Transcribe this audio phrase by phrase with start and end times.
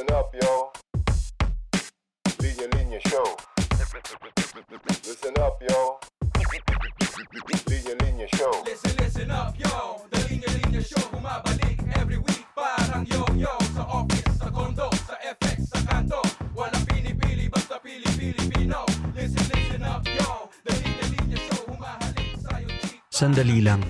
[0.00, 0.72] Listen up, yo.
[2.40, 3.28] Linya Linya Show.
[5.04, 6.00] Listen up, yo.
[7.68, 8.64] Linya Linya Show.
[8.64, 14.40] Listen, listen up, yo The Linya Linya Show Bumabalik every week Parang yo-yo Sa office,
[14.40, 16.24] sa condo, sa FX, sa kanto
[16.56, 23.04] Walang pinipili, basta pili-Pilipino Listen, listen up, yo The Linya Linya Show Humahalik sa'yo, chick
[23.12, 23.84] Sandali lang.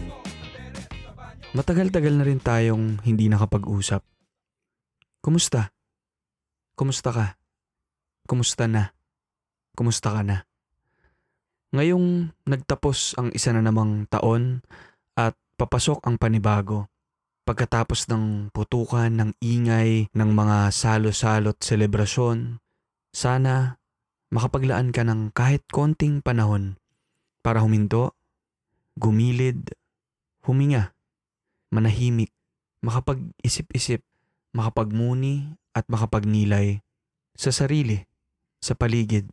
[1.55, 4.03] Matagal-tagal na rin tayong hindi nakapag-usap.
[5.23, 5.71] Kumusta?
[6.81, 7.37] Kumusta ka?
[8.25, 8.97] Kumusta na?
[9.77, 10.49] Kumusta ka na?
[11.77, 14.65] Ngayong nagtapos ang isa na namang taon
[15.13, 16.89] at papasok ang panibago.
[17.45, 22.65] Pagkatapos ng putukan ng ingay ng mga salo-salot selebrasyon,
[23.13, 23.77] sana
[24.33, 26.81] makapaglaan ka ng kahit konting panahon
[27.45, 28.17] para huminto,
[28.97, 29.69] gumilid,
[30.49, 30.97] huminga,
[31.69, 32.33] manahimik,
[32.81, 34.01] makapag-isip-isip,
[34.57, 36.83] makapagmuni at makapagnilay
[37.35, 38.03] sa sarili,
[38.61, 39.31] sa paligid,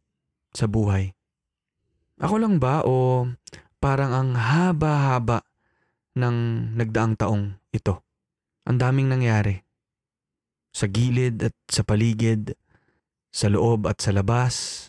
[0.53, 1.11] sa buhay.
[2.17, 3.25] Ako lang ba o
[3.77, 5.45] parang ang haba-haba
[6.17, 6.37] ng
[6.77, 8.01] nagdaang taong ito?
[8.65, 9.61] Ang daming nangyari.
[10.73, 12.57] Sa gilid at sa paligid,
[13.33, 14.87] sa loob at sa labas,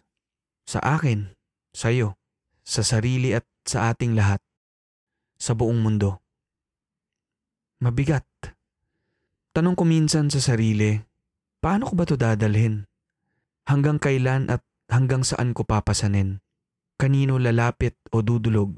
[0.68, 1.32] sa akin,
[1.72, 2.16] sa iyo,
[2.64, 4.40] sa sarili at sa ating lahat,
[5.40, 6.20] sa buong mundo.
[7.80, 8.26] Mabigat.
[9.52, 11.07] Tanong ko minsan sa sarili,
[11.58, 12.86] paano ko ba to dadalhin?
[13.68, 16.40] Hanggang kailan at hanggang saan ko papasanin?
[16.98, 18.74] Kanino lalapit o dudulog?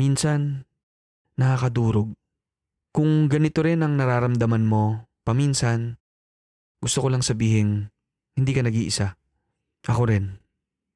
[0.00, 0.64] Minsan,
[1.36, 2.16] nakakadurog.
[2.92, 5.96] Kung ganito rin ang nararamdaman mo, paminsan,
[6.82, 7.88] gusto ko lang sabihin,
[8.34, 9.16] hindi ka nag-iisa.
[9.88, 10.40] Ako rin.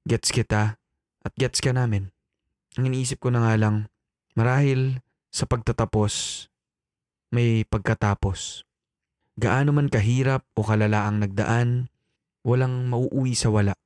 [0.06, 0.77] Gets kita
[1.24, 2.11] at gets ka namin.
[2.77, 3.88] Ang iniisip ko na nga lang,
[4.36, 5.00] marahil
[5.33, 6.46] sa pagtatapos,
[7.33, 8.66] may pagkatapos.
[9.37, 11.92] Gaano man kahirap o kalala ang nagdaan,
[12.41, 13.77] walang mauuwi sa wala.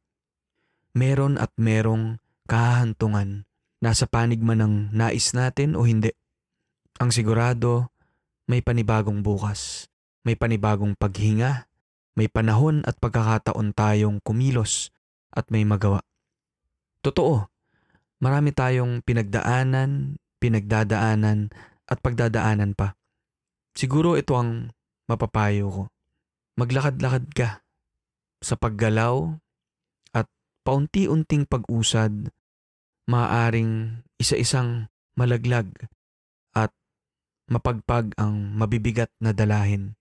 [0.95, 3.51] Meron at merong kahahantungan,
[3.83, 6.15] nasa panig man ng nais natin o hindi.
[7.03, 7.91] Ang sigurado,
[8.47, 9.91] may panibagong bukas,
[10.23, 11.67] may panibagong paghinga,
[12.15, 14.95] may panahon at pagkakataon tayong kumilos
[15.35, 16.03] at may magawa.
[17.03, 17.49] Totoo,
[18.23, 21.51] marami tayong pinagdaanan, pinagdadaanan
[21.91, 22.95] at pagdadaanan pa.
[23.75, 24.75] Siguro ito ang
[25.11, 25.83] mapapayo ko.
[26.55, 27.49] Maglakad-lakad ka
[28.39, 29.35] sa paggalaw
[30.15, 30.31] at
[30.63, 32.31] paunti-unting pag-usad,
[33.11, 34.87] maaaring isa-isang
[35.19, 35.67] malaglag
[36.55, 36.71] at
[37.51, 39.99] mapagpag ang mabibigat na dalahin.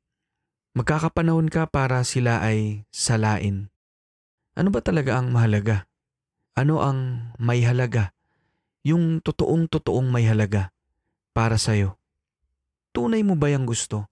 [0.77, 3.73] Magkakapanahon ka para sila ay salain.
[4.53, 5.89] Ano ba talaga ang mahalaga?
[6.53, 8.13] Ano ang may halaga?
[8.85, 10.69] Yung totoong-totoong may halaga
[11.33, 11.97] para sa'yo.
[12.93, 14.07] Tunay mo ba yung gusto?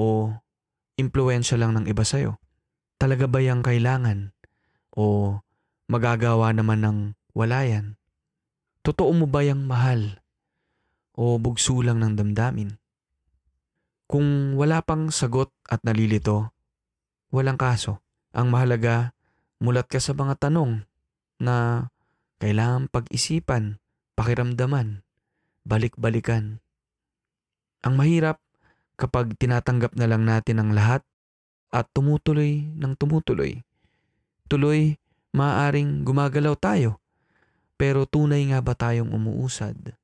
[0.00, 0.32] O
[0.96, 2.40] impluensya lang ng iba sa'yo?
[2.96, 4.32] Talaga ba yung kailangan?
[4.96, 5.36] O
[5.92, 6.98] magagawa naman ng
[7.36, 8.00] wala yan?
[8.80, 10.24] Totoo mo ba yung mahal?
[11.12, 12.80] O bugso lang ng damdamin?
[14.08, 16.48] Kung wala pang sagot at nalilito,
[17.28, 18.00] walang kaso.
[18.32, 19.12] Ang mahalaga,
[19.60, 20.82] mulat ka sa mga tanong
[21.36, 21.86] na
[22.40, 23.78] kailangan pag-isipan,
[24.16, 25.04] pakiramdaman,
[25.68, 26.64] balik-balikan.
[27.84, 28.40] Ang mahirap
[29.00, 31.00] kapag tinatanggap na lang natin ang lahat
[31.72, 33.64] at tumutuloy ng tumutuloy.
[34.52, 35.00] Tuloy,
[35.32, 37.00] maaaring gumagalaw tayo,
[37.80, 39.96] pero tunay nga ba tayong umuusad?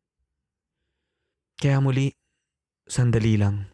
[1.61, 2.17] Kaya muli,
[2.89, 3.69] sandali lang.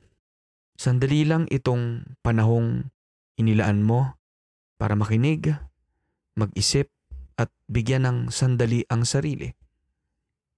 [0.75, 2.91] Sandali lang itong panahong
[3.39, 4.19] inilaan mo
[4.81, 5.55] para makinig,
[6.35, 6.91] mag-isip
[7.39, 9.55] at bigyan ng sandali ang sarili.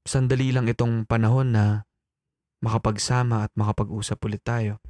[0.09, 1.85] Sandali lang itong panahon na
[2.65, 4.81] makapagsama at makapag-usap ulit tayo.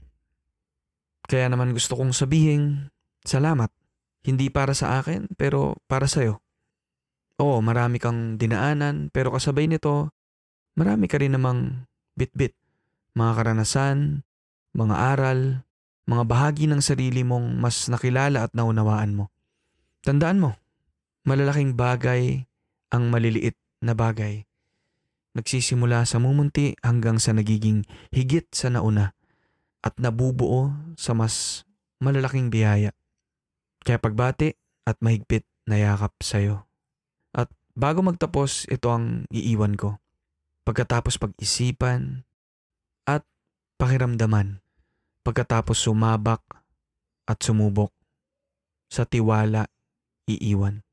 [1.27, 2.95] Kaya naman gusto kong sabihin,
[3.27, 3.75] salamat.
[4.23, 6.39] Hindi para sa akin, pero para sa'yo.
[7.43, 10.15] Oo, marami kang dinaanan, pero kasabay nito,
[10.79, 12.55] marami ka rin namang bit-bit.
[13.19, 14.23] Mga karanasan,
[14.71, 15.67] mga aral,
[16.07, 19.25] mga bahagi ng sarili mong mas nakilala at naunawaan mo.
[20.05, 20.51] Tandaan mo,
[21.25, 22.45] malalaking bagay
[22.93, 24.45] ang maliliit na bagay.
[25.35, 27.83] Nagsisimula sa mumunti hanggang sa nagiging
[28.15, 29.19] higit sa nauna
[29.83, 31.67] at nabubuo sa mas
[31.99, 32.95] malalaking biyaya.
[33.83, 34.55] Kaya pagbati
[34.87, 36.65] at mahigpit na yakap sa'yo.
[37.35, 40.01] At bago magtapos, ito ang iiwan ko.
[40.65, 42.25] Pagkatapos pag-isipan
[43.05, 43.27] at
[43.77, 44.65] pakiramdaman.
[45.25, 46.41] Pagkatapos sumabak
[47.29, 47.93] at sumubok.
[48.89, 49.69] Sa tiwala,
[50.29, 50.85] iiwan.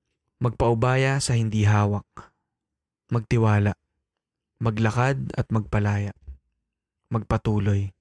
[0.42, 2.08] Magpaubaya sa hindi hawak.
[3.12, 3.76] Magtiwala.
[4.62, 6.14] Maglakad at magpalaya.
[7.10, 7.92] Magpatuloy.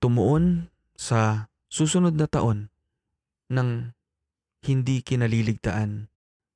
[0.00, 2.72] Tumuon sa susunod na taon
[3.52, 3.92] ng
[4.64, 6.08] hindi kinaliligtaan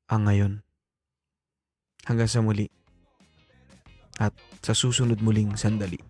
[0.08, 0.64] ang ngayon.
[2.08, 2.72] Hanggang sa muli
[4.20, 6.00] at sa susunod muling sandali.